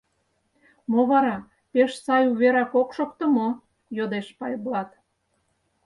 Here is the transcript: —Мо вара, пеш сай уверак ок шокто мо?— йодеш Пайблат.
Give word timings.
—Мо 0.91 0.99
вара, 1.11 1.37
пеш 1.71 1.91
сай 2.05 2.23
уверак 2.31 2.71
ок 2.81 2.89
шокто 2.97 3.25
мо?— 3.35 3.49
йодеш 3.97 4.27
Пайблат. 4.37 4.89